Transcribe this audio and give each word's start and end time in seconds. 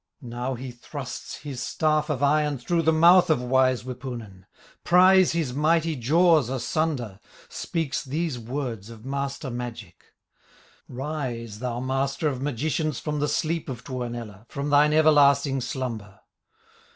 Now 0.23 0.55
he 0.55 0.71
thrusts 0.71 1.35
his 1.41 1.61
staff 1.61 2.09
of 2.09 2.23
iron 2.23 2.57
Through 2.57 2.81
the 2.81 2.91
mouth 2.91 3.29
of 3.29 3.39
wise 3.39 3.83
Wipunen, 3.85 4.47
Pries 4.83 5.33
his 5.33 5.53
mighty 5.53 5.95
jaws 5.95 6.49
asunder, 6.49 7.19
Speaks 7.49 8.03
these 8.03 8.39
words 8.39 8.89
of 8.89 9.05
master 9.05 9.51
magic: 9.51 10.05
"Rise, 10.87 11.59
thou 11.59 11.81
master 11.81 12.27
of 12.27 12.41
magicians, 12.41 12.99
From 12.99 13.19
the 13.19 13.27
sleep 13.27 13.69
of 13.69 13.83
Tuonela, 13.83 14.47
From 14.49 14.71
thine 14.71 14.91
everlasting 14.91 15.61
slumber!" 15.61 16.21